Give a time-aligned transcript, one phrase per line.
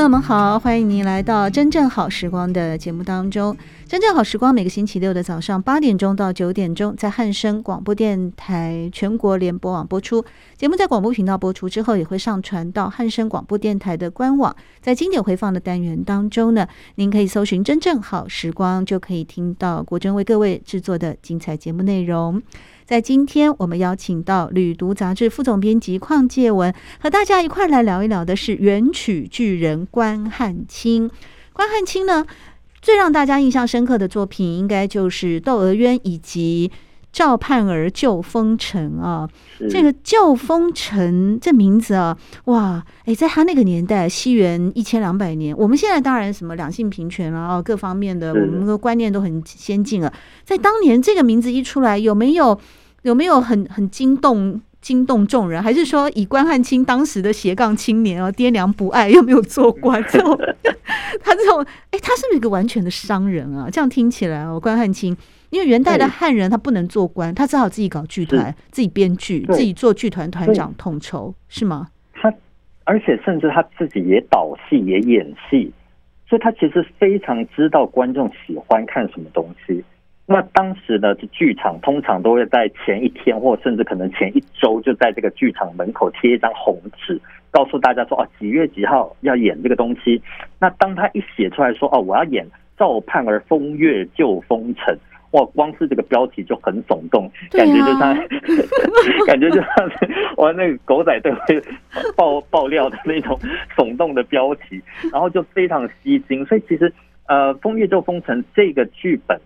[0.00, 3.52] 朋友们好，欢迎您来到《真正好时光》的节目当中。
[3.86, 10.24] 《真正好时光》每个星期六的早上八点钟到九点钟，在汉声广播电台全国联播网播出。
[10.56, 14.56] 节目在广播频道播出之后，也会上传到汉声广播电台的官网。
[14.80, 22.40] 在经典回放的单元当中呢，您可以搜寻《真正好时光》，就可以听到国珍为各位制作的精彩节目内容。
[22.90, 31.08] 在今天，我们邀请到《旅读》杂志副总编辑邝介文，和大家一块来聊一聊的是元曲巨人关汉卿。
[31.52, 32.26] 关汉卿呢，
[32.82, 36.68] 最让大家印象深刻的作品，应该就是《窦娥冤》以及
[37.12, 39.30] 《赵盼儿救风尘》啊。
[39.70, 50.12] 这个“救风尘”这名字啊，哇，哎，在他那个年代，西元一千两百年，我们现在当然什么两性平权啊，各方面的我们的观念都很先进了。
[50.42, 52.58] 在当年，这个名字一出来，有没有？
[53.02, 55.62] 有没有很很惊动惊动众人？
[55.62, 60.38] 还是说以关汉卿当时的斜杠青年啊，爹娘不爱又没有做官， 这种
[61.22, 63.68] 他这种哎，他是不是一个完全的商人啊？
[63.70, 65.16] 这样听起来哦，关汉卿，
[65.50, 71.88] 因为元代的汉人他不能做官，他只好自己搞剧团，自己编剧，自己做剧团团长统筹，是吗？
[72.14, 72.32] 他
[72.84, 75.72] 而且甚至他自己也导戏也演戏，
[76.28, 79.84] 所以他其实非常知道观众喜欢看什么东西。
[80.32, 87.20] 那当时呢，这剧场通常都会在前一天，或甚至可能前一周，就在这个剧场门口贴一张红纸，
[87.50, 90.22] 告诉大家说，哦，几月几号要演这个东西。
[90.60, 92.46] 那当他一写出来说，哦，我要演
[92.78, 94.96] 赵盼儿风月旧风尘，
[95.32, 98.14] 哇，光是这个标题就很耸动，感觉就像，
[99.26, 101.60] 感觉就像是我那个狗仔队会
[102.16, 103.36] 爆爆料的那种
[103.76, 104.80] 耸动的标题，
[105.10, 106.46] 然后就非常吸睛。
[106.46, 106.92] 所以其实，
[107.26, 109.36] 呃，风月旧风尘这个剧本。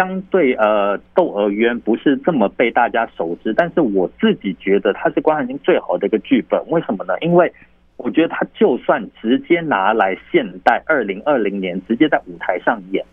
[0.00, 6.58] 相对呃，《窦娥冤》不是这么被大家熟知，但是我自己觉得它是关汉卿最好的一个剧本。
[6.70, 7.12] 为什么呢？
[7.20, 7.52] 因为
[7.98, 13.04] 我觉得他就算直接拿来现代二零二零年直接在舞台上演，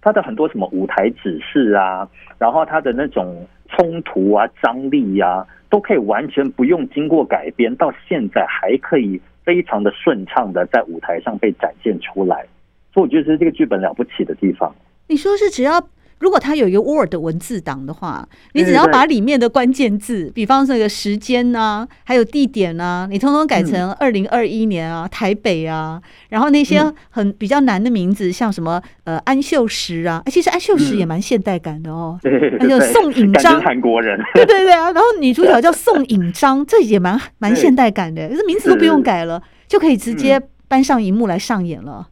[0.00, 2.08] 他的很多什么舞台指示啊，
[2.40, 12.44] 然后他的那种冲突啊、张力啊，都可以完全不用经过改编，到现在还可以非常的顺畅的在舞台上被展现出来。
[12.92, 14.74] 所以我觉得是这个剧本了不起的地方。
[15.06, 15.80] 你说是只要。
[16.22, 32.16] 如果它有一个 Word 文字档的话，你只要把里面的关键字，比方说这个时间呐、啊，还有地点呐、啊，你通通改成二零二一年啊，台北啊，然后那些很比较难的名字，像什么呃安秀石啊，其实安秀石也蛮现代感的哦。
[32.60, 34.16] 还有宋引章，韩国人。
[34.34, 42.06] 对对对啊，然后女主角叫宋引章，这也蛮蛮现代感的， 这名字都不用改了，就可以直接搬上荧幕来上演了。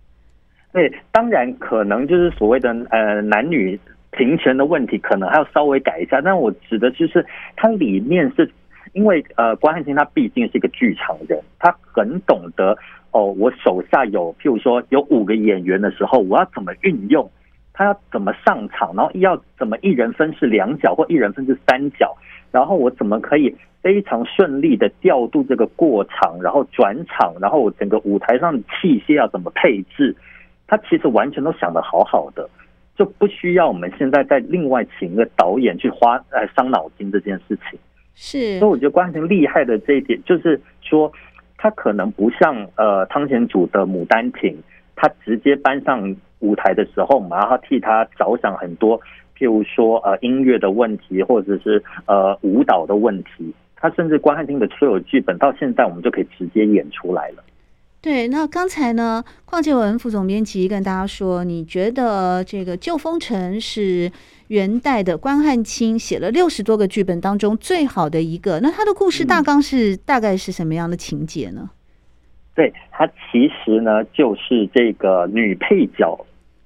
[0.72, 3.78] 对，当然可能就是所谓的呃男女。
[4.12, 7.24] 平权的问题可能还要稍微改一下，但我指的就是
[7.56, 8.50] 它里面是
[8.92, 12.76] 因为呃关汉卿他毕竟是一个剧场人，他很懂得
[13.12, 17.30] 哦，我手下有譬如说有五个演员的时候，我要怎么运用，
[17.72, 22.16] 他要怎么上场，然后要怎么一人分饰两角或一人分饰三角，
[22.50, 30.16] 然后我怎么可以非常顺利的调度这个过场，然后转场，然后整个舞台上的器械要怎么配置，
[30.66, 32.48] 他其实完全都想得好好的。
[33.00, 37.80] 就不需要我们现在再另外请一个导演去花来伤脑筋这件事情，
[38.14, 38.58] 是。
[38.58, 41.10] 所以我觉得关汉卿厉害的这一点，就是说
[41.56, 44.52] 他可能不像呃汤显祖的《牡丹亭》，
[44.94, 49.00] 他直接搬上舞台的时候，我们要替他着想很多，
[49.34, 53.54] 譬如说呃音乐的问题，或者是呃舞蹈的问题。
[53.76, 57.42] 他甚至关汉卿的所有剧本到现在，我们就可以直接演出来了。
[58.02, 64.10] 对，那刚才呢，邝建文副总编辑跟大家说，你觉得这个《旧风尘》是
[64.48, 68.58] 元代的关汉卿写了六十多个剧本当中最好的一个。
[68.60, 71.68] 那他的故事大纲是大概是什么样的情节呢？
[72.54, 76.18] 对，他其实呢，就是这个女配角，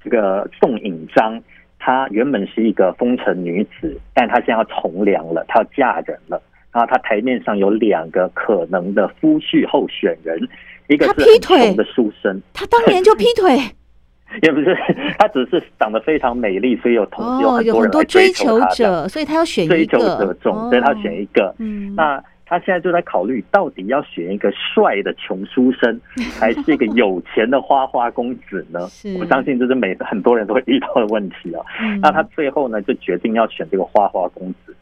[0.05, 1.43] 这个宋引章，
[1.81, 6.41] 她原本是一个风尘女子，但她现在要从良了，她要嫁人了。
[6.71, 10.49] 然后她台面上有两个可能的夫婿候选人。
[10.89, 11.75] 一个是劈腿。
[11.75, 13.57] 的书生，他当年就劈腿，
[14.43, 14.77] 也不是，
[15.19, 19.75] 他只是长得非常美丽，所以有同有很多人追求者，所以他要选一个。
[19.75, 21.55] 追求者众，所以他选一个。
[21.59, 25.99] 嗯，那他现在就在考虑，到底要选一个帅的穷书生，
[26.39, 28.81] 还是一个有钱的花花公子呢？
[29.19, 31.65] 我相信这是每很多人都会遇到的问题啊。
[32.03, 34.74] 那他最后呢，就决定要选这个花花公子。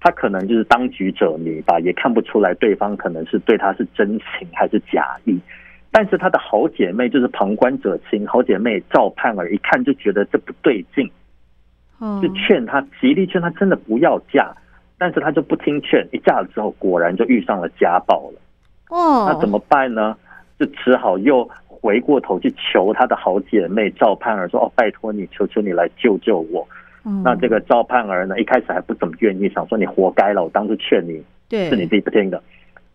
[0.00, 5.38] 他可能就是当局者迷吧，也看不出来对方可能是对他是真情还是假意。
[5.90, 11.10] 但是他的好姐妹就是旁观者清，好姐妹赵盼儿一看就觉得这不对劲，
[12.22, 14.54] 就劝他极力劝他真的不要嫁。
[15.00, 18.40] 但是他就不听劝，一嫁了之后，果然就遇上了家暴了。
[18.90, 20.16] 哦，那怎么办呢？
[20.58, 26.66] 就只好又回过头去求他的好姐妹赵盼儿说：“哦，拜托你，求求你来救救我。”
[27.04, 32.42] 嗯，那这个赵盼儿呢，一开始还不怎么愿意，想说你活该了，我当初劝你，对，是你自己不听的。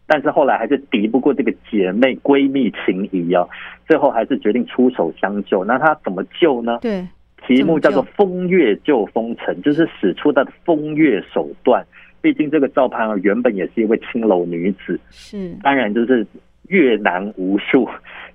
[0.06, 3.48] 但是后来还是敌不过这个姐妹闺蜜情谊啊，
[3.88, 5.64] 最后还是决定出手相救。
[5.64, 6.80] 那她怎么救呢？
[6.82, 7.08] 对。
[7.46, 11.86] 题目叫做“风月救风尘”，就是使出她的风月手段。
[12.22, 16.26] 毕竟这个赵盼儿原本也是一位青楼女子，是当然就是
[16.70, 17.86] 阅男无数，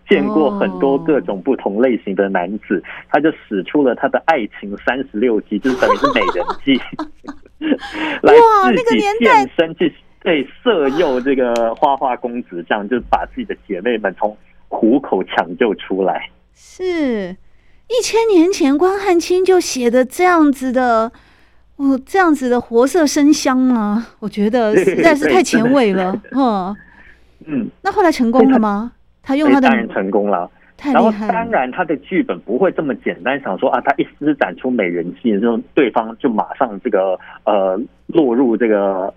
[0.08, 6.80] 见过很多各种不同类型的男子，他就使出了他的爱情三十六计，就是等于是美人计，
[8.22, 8.34] 来
[8.74, 14.36] 自己现身去对色诱这个花花公子，这样就把自己的姐妹们从
[14.68, 16.30] 虎口抢救出来。
[16.54, 17.36] 是。
[17.90, 21.10] 一千年前，关汉卿就写的这样子的，
[21.76, 24.08] 哦，这样子的活色生香吗？
[24.20, 26.76] 我觉得实在是太前卫了，嗯
[27.46, 27.70] 嗯。
[27.80, 28.92] 那后来成功了吗？
[29.28, 30.50] 他用他的当然成功了。
[30.82, 39.12] 然后当然他的剧本不会这么简单，想说啊，他一施展出美人计，之后对方就马上这个呃落入这个。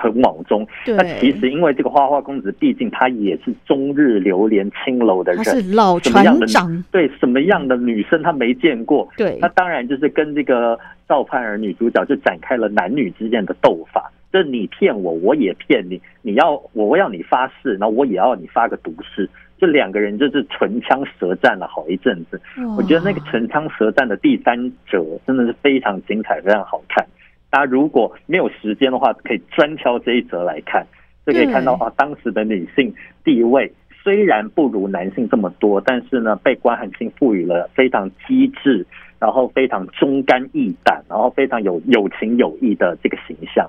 [0.00, 9.08] 很网中，那其实因为这个花花公子，毕竟他也是终日流连青楼的人，他是老船长，对什么样的女生他没见过？
[9.16, 10.78] 对，那当然就是跟这个
[11.08, 19.28] 赵盼儿女主角就展开了男女之间的斗法，就是你骗我，我也骗你，你要我要你发誓，然后我也要你发个毒誓，
[19.58, 22.40] 就两个人就是唇枪舌战了好一阵子。
[22.76, 24.56] 我觉得那个唇枪舌战的第三
[24.86, 27.06] 者真的是非常精彩，非常好看。
[27.50, 30.86] 大家如果没有时间的话，可以专挑这一则来看，
[31.26, 32.94] 就可以看到啊，当时的女性
[33.24, 33.72] 地位
[34.02, 38.86] 虽然不如男性这么多，但是呢，被关汉卿赋予了非常机智，
[39.18, 43.68] 然后非常忠肝义胆，然后非常有有情有义的这个形象。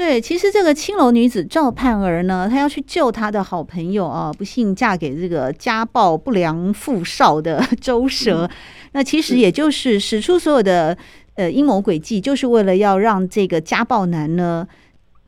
[0.00, 8.50] 对，其实这个青楼女子赵盼儿呢，她要去救她的好朋友啊，不幸嫁给这个家暴不良富少的 周舍，嗯，
[8.92, 10.96] 那其实也就是使出所有的。
[11.34, 14.66] 呃，阴谋诡计就是为了要让这个家暴男呢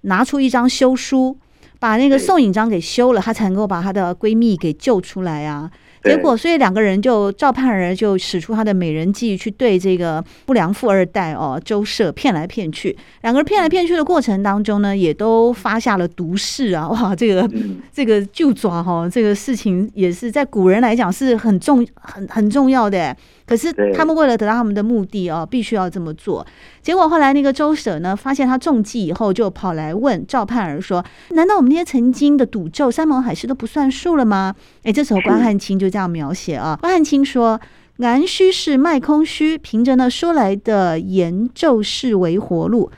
[0.02, 1.36] 拿出一张休书，
[1.78, 5.70] 把那个宋引章给休了，她才能够把她的闺蜜给救出来啊。
[6.02, 12.96] 结果，所以两个人就赵盼儿就使出她的美人计，去对这个不良富二代哦周舍骗来骗去。
[13.22, 16.88] 两个人骗来骗去的过程当中呢，也都发下了毒誓啊！
[16.90, 17.48] 哇，这个
[17.92, 23.16] 这个就抓哈，这个事情也是在古人来讲是很重很很重要的。
[23.52, 26.46] 可是他们为了得到他们的目的哦，必须要这么做。
[26.80, 31.04] 结果后来那个周舍呢，发现他中计以后，就跑来问赵盼儿说
[31.36, 34.54] ：“难道我们那些曾经的赌咒、山盟海誓都不算数了吗？”
[34.84, 37.60] 哎，这时候关汉卿就这样描写啊， 关汉卿说
[37.98, 42.90] ：“南虚是卖空虚，凭着呢说来的言咒是为活路。”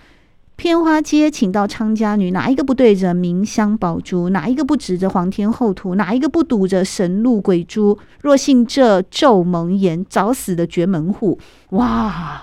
[0.56, 4.28] 偏花街请到昌家女，哪一个不对着明香宝珠？
[4.30, 5.96] 哪一个不指着皇天后土？
[5.96, 7.98] 哪一个不赌着神鹿鬼珠？
[8.22, 11.38] 若信这咒蒙言，早死的绝门户！
[11.70, 12.40] 哇，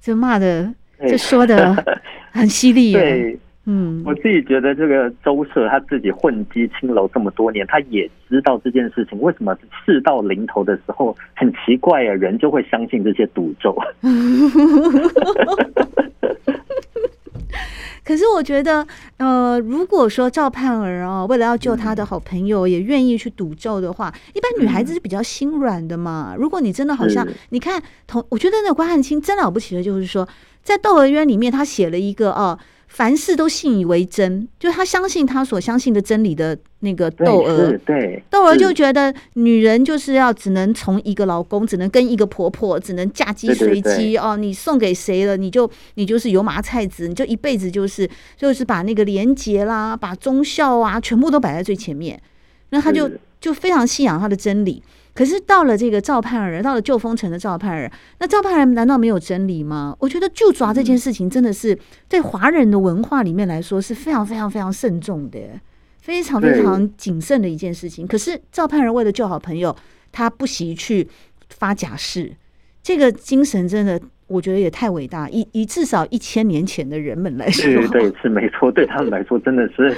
[0.00, 1.84] 这骂的，这说的
[2.30, 2.92] 很犀利。
[2.92, 9.20] 对，嗯，我自己觉得这个周舍他自己混迹青楼这么多年，他也知道这件事情。
[9.20, 9.54] 为什么
[9.84, 13.76] 事到临头的时候，很奇怪啊，人就会相信这些赌咒。
[18.04, 18.86] 可是我觉得，
[19.18, 26.34] 呃，如果说赵盼儿哦，为了要救他的好朋友，也愿意去赌咒的话，一般女孩子是比较心软的嘛。
[26.38, 30.26] 如果你真的好像，你看同，我觉得那个关汉卿真了不起的，就是说，
[30.62, 32.58] 在《窦娥冤》里面，他写了一个哦。
[32.92, 44.36] 凡事都信以为真，就他相信他所相信的真理的那个窦娥，对，窦娥就觉得女人就是要只能从一个老公，只能跟一个婆婆，只能嫁鸡随鸡哦。
[44.36, 52.20] 你送给谁了，你就你就是油麻菜籽，你就一辈子就是就是把那个廉洁啦，把忠孝啊，全部都摆在最前面。
[52.70, 53.08] 那他就
[53.40, 54.82] 就非常信仰他的真理。
[55.12, 59.94] 可是到了这个赵盼儿，到了救风尘的赵盼儿，那赵盼儿难道没有真理吗？
[59.98, 65.38] 我觉得就抓这件事情真的是在华人的文化里面来说是非常非常非常慎重的，
[66.00, 68.06] 非常非常谨慎的一件事情。
[68.06, 69.74] 可是赵盼儿为了救好朋友，
[70.12, 71.06] 他不惜去
[71.48, 72.32] 发假誓，
[72.82, 75.28] 这个精神真的我觉得也太伟大。
[75.28, 79.94] 以以至少一千年前的人们来说，对对是没错，对他们来说真的是。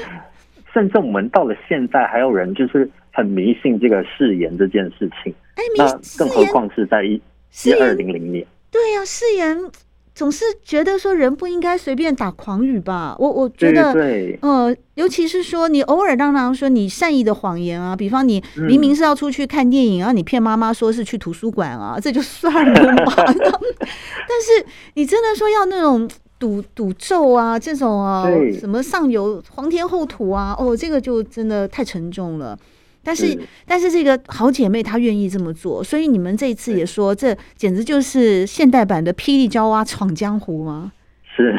[0.73, 5.35] 甚至我们到了现在，还有人就是很迷信这个誓言这件事情。
[5.55, 5.87] 哎，那
[6.19, 7.21] 更何况是在一
[7.65, 8.47] 一二零零年。
[8.71, 9.71] 对呀、啊，誓言
[10.15, 13.15] 总是觉得说人不应该随便打诳语吧？
[13.19, 23.13] 我我觉得，对，呃，尤其是说你偶尔当当说你善意的谎言啊，比方你明明是要出去看电影，然后你骗妈妈说是去图书馆啊，这就算了嘛。
[23.27, 26.09] 但是你真的说要那种。
[26.43, 28.27] 赌赌咒啊，这种啊，
[28.59, 32.59] 什么上有皇天厚土啊，哦，这个就真的太沉重了。
[33.05, 40.91] 但是，但是这个好姐妹她愿意这么做，所以你们这一次也说，这简直就是现代版的霹雳娇娃闯江湖吗？
[41.37, 41.55] 是，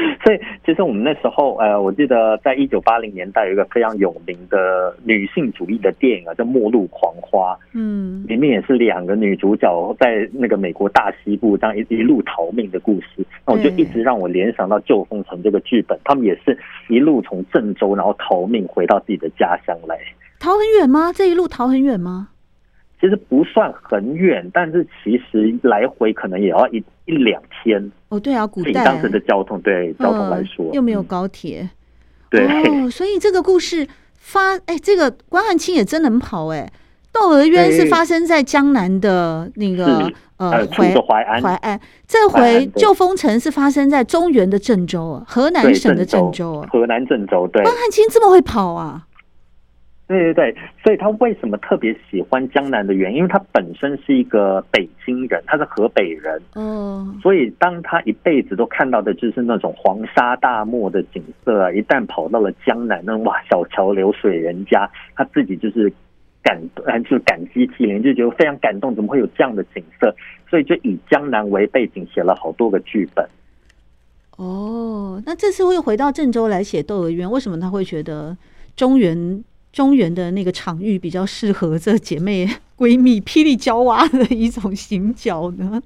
[0.24, 7.54] 所以其实我们那时候，呃，我记得在一九八零年代有一个非常有名的女性主义的电影啊，叫《末路狂花》。
[7.74, 13.24] 嗯，里面也是两个女主角在那个美国大西部这样一一路逃命的故事。
[13.46, 19.98] 那我就一直让我联想到《旧风城》这个剧本，他们也是一路从郑州然后逃命回到自己的家乡来。
[20.38, 21.12] 逃很远吗？
[21.12, 22.28] 这一路逃很远吗？
[23.00, 27.90] 其实不算很远，但是其实来回可能也要一一两天。
[28.08, 28.84] 哦，对啊，古代。
[28.84, 31.70] 当时的交通，对交通来说，呃、又没有高铁，嗯、
[32.30, 36.70] 对、哦，所以这个故事发，哎，这个关汉卿也真能跑，哎，
[37.12, 49.06] 窦娥冤是发生在江南的那个呃淮淮安，淮安，这回旧风城是发生在中原的郑州啊，河南省的郑州啊，河南郑州，对，关汉卿这么会跑啊？
[50.10, 53.18] 对对对，所以他为什么特别喜欢江南的原因？
[53.18, 56.42] 因为他本身是一个北京人，他是河北人。
[56.56, 65.92] 嗯，所以当他一辈子都看到的就是那种黄沙大漠的景色啊，一旦跑到了江南，那种哇，小桥流水人家，他自己就是
[66.42, 66.60] 感，
[67.04, 70.12] 就是感激涕零，就觉得非常感动，怎么会有这样的景色？
[70.48, 73.24] 所以就以江南为背景写了好多个剧本。
[74.38, 78.36] 哦，那这次会回到郑州来写《窦娥冤》，为什么他会觉得
[78.74, 79.44] 中原？
[79.72, 82.46] 中原的那个场域比较适合这姐妹
[82.76, 85.80] 闺蜜霹雳娇娃的一种行脚呢？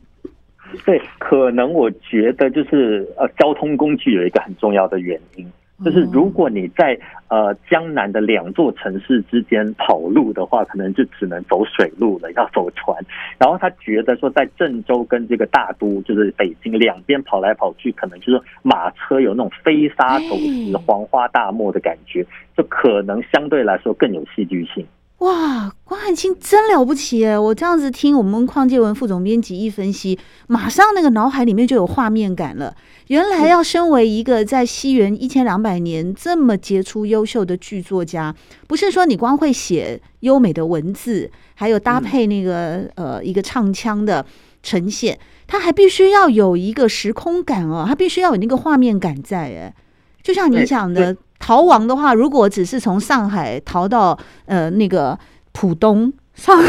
[0.84, 5.46] 对，可能我觉得就是呃，交通工具有一个很重要的原因。
[5.84, 12.96] 就是如果你在呃江南的两座城市之间跑路的话，可能就只能走水路了，要走船。
[13.38, 22.24] 然后他觉得说，在郑州跟这个大都，就是北京两边跑来跑去，可能就是马车有那种飞沙走石、黄花大漠的感觉，
[22.56, 24.86] 就可能相对来说更有戏剧性。
[25.24, 27.38] 哇，关汉卿真了不起耶！
[27.38, 32.76] 我这样子听我们邝介文副总编辑一分析，马上那个脑海里面就有画面感了。
[33.06, 38.34] 原来要身为一个在西元一千两百年这么杰出优秀的剧作家，
[38.66, 44.26] 不是说你光会写优美的文字，还有搭配那个呃一个唱腔的
[44.62, 49.74] 呈现，他还必须要有一个时空感哦，他必须要有那个画面感在哎，
[50.22, 51.16] 就像你讲的。
[51.38, 55.18] 逃亡的话，如果只是从上海逃到呃那个
[55.52, 56.60] 浦东上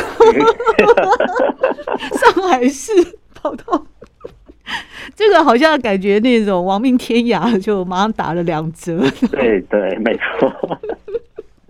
[2.19, 2.91] 上海市
[3.34, 3.86] 跑到，
[5.15, 8.98] 这个好像感觉那种亡命天涯就马上打了两折。
[9.31, 10.51] 对对，没错。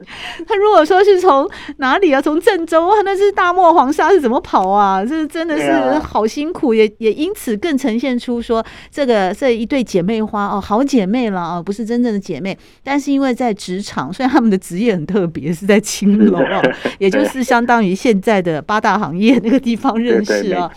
[0.48, 2.22] 他如果说是从哪里啊？
[2.22, 2.96] 从郑州啊？
[3.04, 5.06] 那是大漠黄沙是怎么跑啊？
[5.06, 16.62] 这真的是好辛苦，也也因此更呈现出说这个这一对姐妹花哦，好姐妹了啊，不是真正的姐妹，但是因为在职场，虽然他们的职业很特别，是在青楼啊，
[17.00, 20.72] 也就是相当于现在的八大行业那个地方认识啊。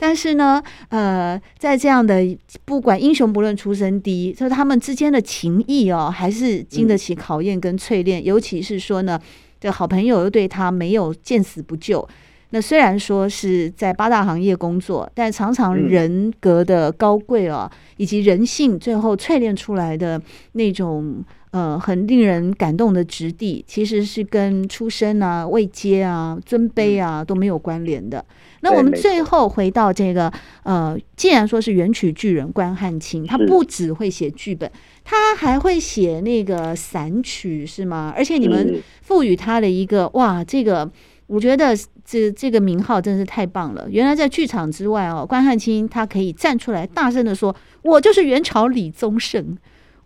[0.00, 2.24] 但是呢，呃，在这样的
[2.64, 8.22] 不管英雄不论出身低，就是他们之间的情谊哦，还是经得起考验跟淬炼。
[8.22, 9.20] 嗯、尤其是说呢，
[9.60, 12.08] 这好朋友又对他没有见死不救。
[12.50, 20.18] 那虽然说是在八大行业工作，但常常人格的高贵哦，以及人性最后淬炼出来的
[20.52, 28.24] 那种呃很令人感动的质地，其实是跟出身啊、位阶啊、尊卑啊都没有关联的。
[28.60, 30.32] 那我们最后回到这个，
[30.64, 34.70] 呃，既然说是元曲巨人关汉卿，他不只会写剧本，
[35.04, 38.12] 他还会写那个散曲，是吗？
[38.16, 40.90] 而且你们赋予他的一个哇，这个
[41.28, 43.86] 我觉得这这个名号真是太棒了。
[43.88, 49.56] 原来在剧场之外哦，关汉卿他可以站出来大声的说：“我就是元朝李宗盛，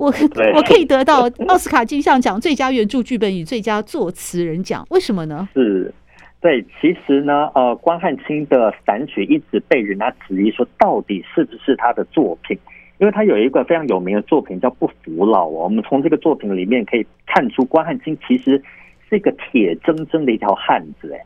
[0.07, 0.13] 我
[0.55, 5.93] 我可以得到 奥斯卡金像奖最佳原著剧本与最佳作词人奖，为什么呢？”是。
[6.41, 12.59] 对，其实呢，呃，关汉卿的散曲一直被人家质疑说，到底是不是他的作品？
[12.99, 15.63] 因为他有一个非常有名的作品叫《不服老》哦。
[15.63, 18.61] 我们从这个作品里面可以看出，关汉卿其实
[19.09, 21.25] 是一个铁铮铮的一条汉子，哎，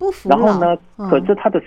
[0.00, 0.36] 不服老。
[0.36, 0.76] 然后呢，
[1.08, 1.62] 可是他的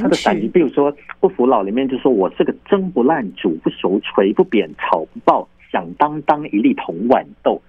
[0.00, 7.60] 他的散曲，比如说《不服老》里面就说：“我是个蒸不烂、煮不熟、锤不扁、炒不爆，响当当一粒铜豌豆。”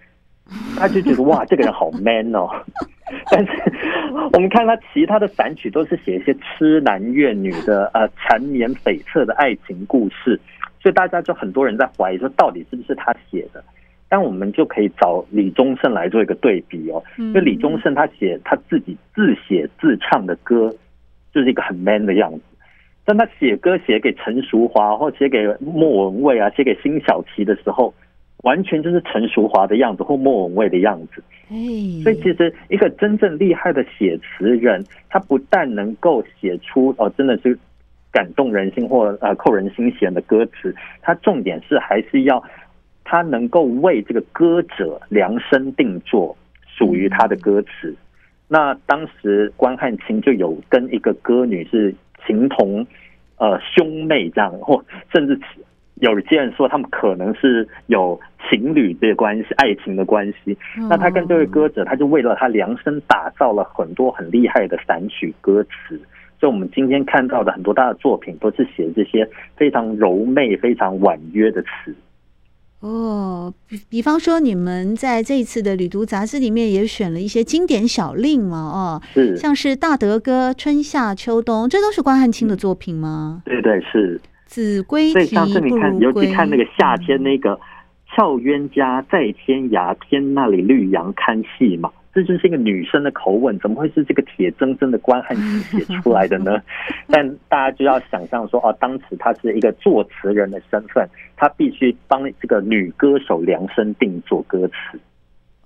[0.76, 2.50] 他就觉得哇， 这个人好 man 哦。
[3.32, 3.52] 但是
[4.32, 10.40] 我们看他其他的散曲，都是写一些痴男怨女的呃缠绵悱恻的爱情故事，
[10.82, 13.64] 所以大家就很多人在怀疑说，到底是不是他写的？
[14.08, 20.74] 但我们就可以找李宗盛来做一个对比哦，因为李宗盛他写他自己自写自唱的歌，
[21.32, 22.42] 就是一个很 man 的样子。
[23.10, 27.92] 但他写歌写给陈淑华或写给莫文蔚啊，写给辛晓琪的时候，
[28.44, 31.24] 完全就是陈淑华的样子或莫文蔚的样子。
[32.04, 37.58] 所以其实一个真正厉害的写词人，他不但能够写出哦，真的是
[38.12, 42.44] 感动人心或呃扣人心弦的歌词，他重点是还是要。
[43.12, 47.96] 他能够为这个歌者量身定做属于他的歌词。
[48.48, 51.92] 那当时关汉卿就有跟一个歌女是
[52.30, 52.86] 情同
[53.38, 55.40] 呃兄妹这样，或甚至
[55.96, 60.56] 有些人说他们可能是有情侣的关系、爱情的关系。
[60.90, 66.00] 那他跟这位歌者，他就为了他量身打造了很多很厉害的散曲歌词。
[66.40, 71.94] 所以，我们今天看到的很多他的作品，都是写这些非常柔媚、非常婉约的词。
[72.82, 78.58] 哦，比比方说，你们在这一次的旅读杂志里面也选了一些经典小令嘛？
[78.58, 83.42] 哦，是，像是《大德歌》《春夏秋冬》，这都是关汉卿的作品吗？
[83.46, 84.20] 对对是。
[84.46, 87.60] 子规啼上次你看，尤其看那个夏天那个
[88.16, 91.92] “俏冤家在天涯，天那里绿杨看戏”嘛。
[92.12, 96.60] 这就是一个女生的口吻，怎么会是这个铁铮铮的关汉卿写出来的呢？
[97.08, 105.00] 但大家就要想象说，哦，当时他是一个作词人的身份，他必须帮这个女歌手量身定做歌词。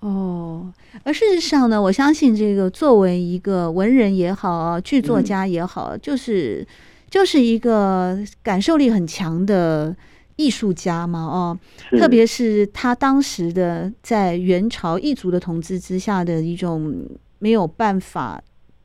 [0.01, 0.73] 哦，
[1.05, 6.67] 而事实上呢，我相信这个作为一个文人也好，剧作家也好，嗯、就是
[7.09, 9.95] 就是一个感受力很强的。
[10.35, 11.57] 艺术家嘛，哦，
[11.91, 12.65] 特别是。
[12.67, 17.07] 他当时的在元朝异族的统治之下的一种
[17.39, 18.41] 没有办法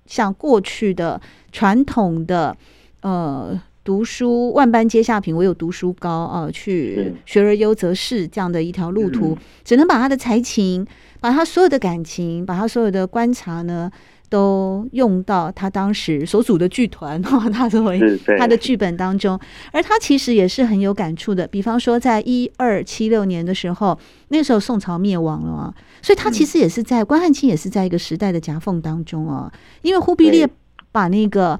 [0.06, 2.56] 像过去的传统的
[3.00, 10.86] 呃读书万般皆下品，唯有读书高啊、呃，去学而优则仕这样的一条路途，只能把他的才情，
[11.20, 13.90] 把他所有的感情，把他所有的观察呢。
[14.28, 18.00] 都用到他当时所组的剧团 哈，他作为
[18.38, 19.38] 他的剧本当中，
[19.72, 21.46] 而他其实也是很有感触的。
[21.46, 30.48] 比方说，在一二七六年的时候，那时候宋朝灭亡了啊，所以他其实也是在关汉卿也是在一个时代的夹缝当中啊，因为忽必烈
[30.92, 31.58] 把那个。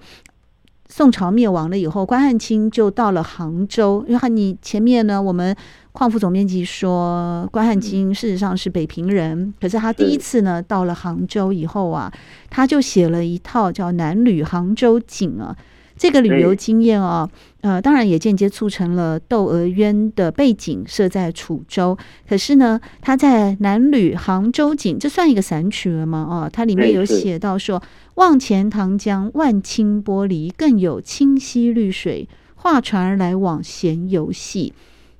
[0.88, 4.04] 宋朝灭亡了以后，关汉卿就到了杭州。
[4.08, 5.54] 然后你前面呢，我们
[5.92, 12.10] 矿副总编辑说，关汉卿事实上是北平人，可是他第一次呢到了杭州以后啊，
[12.48, 15.54] 他就写了一套叫《南旅杭州景》啊。
[15.98, 17.28] 这个旅游经验哦，
[17.60, 21.98] 呃，当然也间接促成了《窦娥冤》的背景设在楚州。
[22.28, 26.26] 可是呢，他在《南旅杭州景》这算一个散曲了吗？
[26.30, 27.82] 哦，它里面有写到说
[28.14, 34.72] ：“望钱塘江万顷玻璃，更有清溪绿水，画船而来往闲游戏。”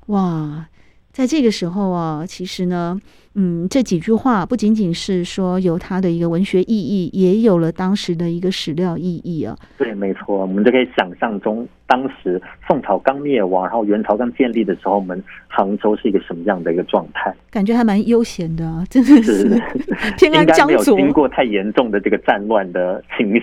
[0.07, 0.69] 哇，
[1.13, 3.01] 在这个时候啊，其实呢。
[3.41, 9.57] 嗯，这几句话不仅仅是说有它的一个文学意义，也有了当时的一个史料意义啊。
[9.77, 17.33] 对，没错，我们就可以想象中当时宋朝刚灭亡，然后元朝刚建立的时候，我们杭州是一个什么样的一个状态？
[17.49, 19.49] 感觉还蛮悠闲的啊，真的是
[20.19, 23.43] 偏安江左，没有经过太严重的这个战乱的侵袭。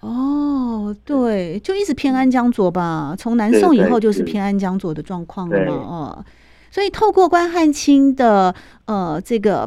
[0.00, 3.14] 哦，对，就一直偏安江左吧。
[3.18, 6.24] 从南宋以后就是偏安江左的状况了嘛，哦。
[6.76, 9.66] 所以，透过关汉卿的呃这个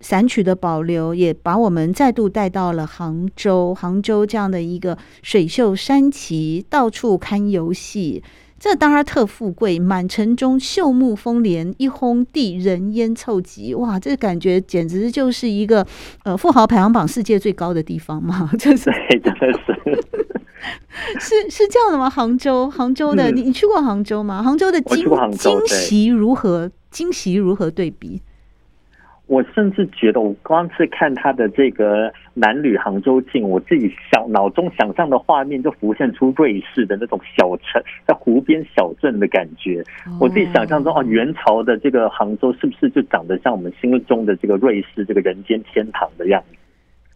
[0.00, 3.74] 散曲的保留，也把我们再度带到了杭州。
[3.74, 8.22] 杭州这样的一个水秀山奇，到处看游戏，
[8.58, 9.78] 这当然特富贵。
[9.78, 13.74] 满城中秀木风帘，一轰地人烟凑集。
[13.74, 15.86] 哇，这感觉简直就是一个
[16.24, 18.50] 呃富豪排行榜世界最高的地方嘛！
[18.58, 18.90] 就是
[19.22, 20.45] 真的是。
[21.20, 22.08] 是是这样的吗？
[22.08, 24.42] 杭州，杭州的，你、嗯、你去过杭州吗？
[24.42, 26.70] 杭州的惊惊喜如何？
[26.90, 28.22] 惊喜如何对比？
[29.26, 39.82] 我甚至觉得，我光是看他的这个《男女杭州镜》，我自己想脑中想象的画面就浮现出瑞士的那种小城，在湖边小镇的感觉。
[40.06, 46.56] 哦、我自己想象中，哦，元朝的这个杭州是不是就长得像我们心目中的这个瑞士这个人间天堂的样子？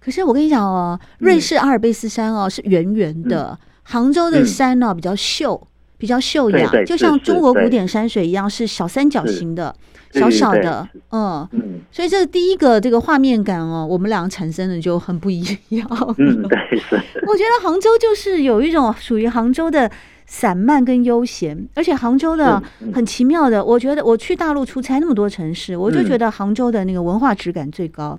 [0.03, 5.61] 可是我跟你讲哦，瑞士阿尔卑斯山哦是圆圆的，嗯、杭州的山呢、哦、比较秀，
[5.99, 9.75] 比较秀雅，对对，就像中国古典山水一样，是小三角形的，
[10.13, 11.81] 小小的，嗯嗯。
[11.93, 15.87] 所以这第一个这个画面感哦，我们两个产生的就很不一样。
[16.17, 16.95] 嗯，对，是。
[17.27, 19.91] 我觉得杭州就是有一种属于杭州的
[20.27, 22.63] 散漫跟悠闲，而且杭州的
[22.95, 28.19] 很奇妙的，我觉得我去大陆出差那么多城市，我就觉得杭州的那个文化质感最高。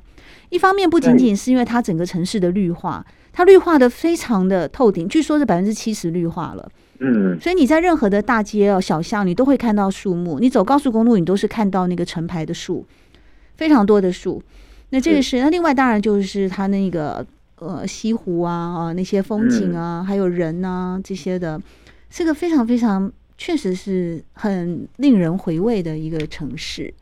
[0.52, 6.72] 一方面不仅仅是因为它整个城市的绿化，它绿化的非常的透顶，据说是百分之七十绿化了。
[7.00, 10.40] 嗯，所以你在任何的大街哦、小巷，你都会看到树木。
[10.40, 12.86] 你走高速公路，你都是看到那个成排的树，
[13.56, 14.44] 非常多的树。
[14.90, 21.60] 那这个是那另外当然就是它那个呃西湖啊啊那些风景啊，还有人啊这些的，
[22.10, 26.94] 是个非常非常确实是很令人回味的一个城市。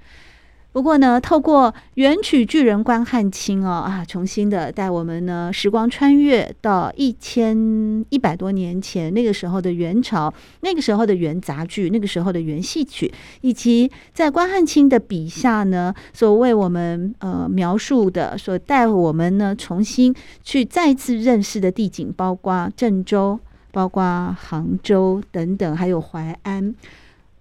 [0.71, 23.39] 不过呢，透过元曲巨人关汉卿哦啊，重新的带我们呢时光穿越到一千一百多年前那个时候的元朝，那个时候的元杂剧，那个时候的元戏曲，以及在关汉卿的笔下呢，所为我们呃描述的，所带我们呢重新去再次认识的地景，包括郑州，
[23.71, 26.75] 包括杭州等等，还有淮安。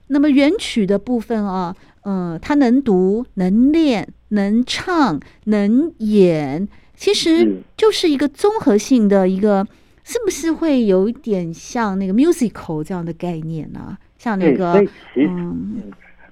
[0.07, 1.77] 那么元曲的部分啊。
[2.05, 9.67] 嗯，他能读、能练、能唱、能演，其实就是一个综合性的一个，
[10.05, 13.99] 是不是会有一点像那个 musical 这样的概念呢、啊？
[14.17, 15.83] 像那个，所以其实，嗯，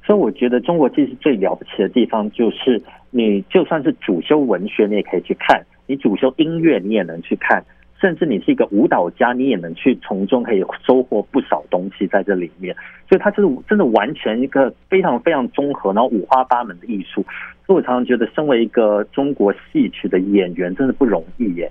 [0.05, 7.65] 所以我觉得中国其实最了不起的地方，就是你就算是主修文学，你也可以去看；你主修音乐，你也能去看。
[8.01, 12.75] 甚至你是一个舞蹈家，你也能去从中可以收获不少东西在这里面。
[13.09, 17.25] 所以它是真的完全一个非常非常综合，然后五花八门的艺术。
[17.67, 21.71] 所以我常常觉得，身为一个中国戏曲的演员，真的不容易耶。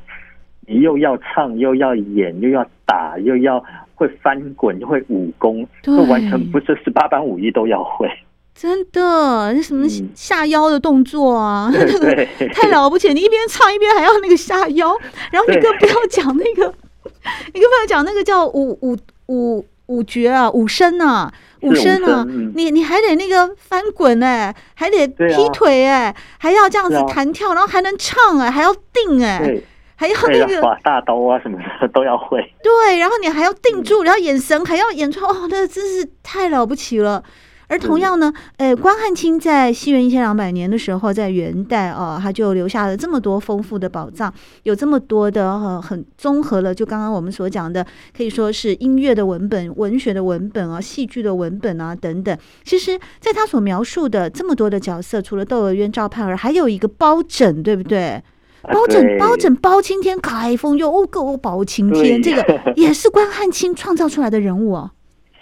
[0.67, 8.09] 你又要唱，又要演，又要打，又要会翻滚，又会武功，这完全不是十八般武艺都要会。
[8.57, 13.13] 真的，那什么下腰的动作啊， 那个、嗯、太了不起！
[13.13, 14.95] 你一边唱一边还要那个下腰，
[15.29, 16.73] 然后你更不要讲那个，
[17.53, 21.29] 你更不要讲那个叫五五五五绝啊，五声啊，
[21.63, 29.63] 五声啊，你你还得那个翻滚哎、欸，还得劈腿哎、欸啊，还要这样子弹跳，然后还能唱哎、欸，还要定哎、欸，
[29.97, 32.41] 还要那个耍大刀啊什么的都要会。
[32.63, 37.21] 对，然后你还要定住，然后眼神还要演出，哦，那真是太了不起了。
[37.67, 52.37] 而同样呢，呃，关汉卿在西元一千两百年的时候，在元代啊，他就留下了这么多丰富的宝藏，有这么多的呃很综合了，就刚刚我们所讲的，可以说是音乐的文本、文学的文本啊、戏剧的文本啊等等。
[52.63, 58.21] 其实，在他所描述的这么多的角色，除了窦娥冤、赵盼儿，还有一个包拯，对不对？
[58.63, 62.43] 包拯、包拯、包青天，开封又哦够包青天，这个
[62.75, 64.91] 也是关汉卿创造出来的人物哦。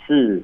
[0.08, 0.44] 是。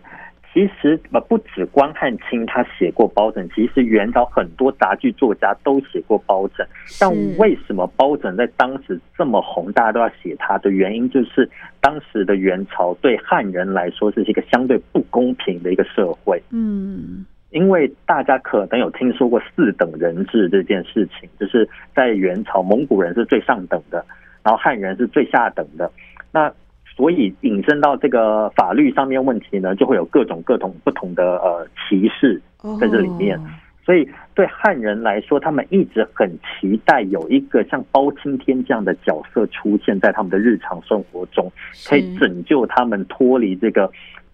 [0.59, 6.67] 其实不止关汉卿他写过包拯，其实元朝很多杂剧作家都写过包拯。
[6.99, 16.43] 但为什么包拯在当时这么红，大家都要写他的原因，就是当时的元朝对汉人来说是一个相对不公平的一个社会。
[16.51, 24.03] 嗯，因为大家可能有听说过四等人制这件事情，就是在元朝蒙古人是最上等的，
[24.43, 25.89] 然后汉人是最下等的。
[26.33, 26.51] 那
[26.99, 32.41] 所以引申到这个法律上面问题呢，就会有各种各种不同的呃歧视
[32.77, 33.39] 在这里面。
[33.85, 41.49] 所以对汉人来说，他们一直很期待有一个像包青天这样的角色出现在他们的日常生活中，
[41.87, 43.89] 可以拯救他们脱离这个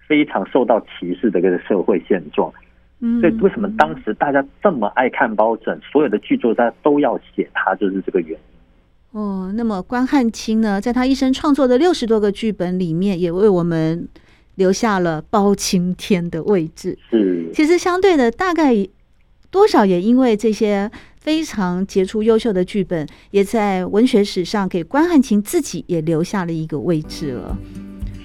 [0.08, 2.51] 非常受到歧视的这个社会现状。
[3.21, 8.55] 所以为什么当时大家这么爱看包拯，所有的剧作家都要写他，就是这个原因。
[9.15, 14.06] 哦，那么关汉卿呢，在他一生创作的六十多个剧本里面，也为我们
[14.56, 16.99] 留下了包青天的位置。
[17.10, 18.75] 是，其实相对的，大概
[19.49, 27.58] 多少也因为这些非常杰出优秀的剧本，也在文学史上给关汉卿自己也留下了一个位置了。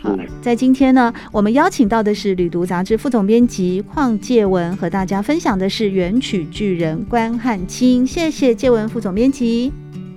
[0.02, 8.04] 好，在今天呢，我们邀请到的是《旅读》杂志副总编辑邝介文，和大家分享的是元曲巨人关汉卿。
[8.04, 9.72] 谢谢介文副总编辑。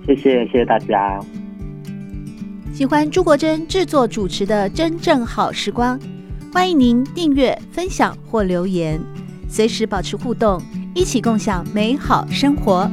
[0.06, 1.20] 谢谢，谢谢大家。
[2.72, 5.98] 喜欢朱国珍制作主持的《真正好时光》，
[6.52, 9.00] 欢迎您订阅、分享或留言，
[9.48, 10.60] 随时保持互动，
[10.94, 12.90] 一起共享美好生活。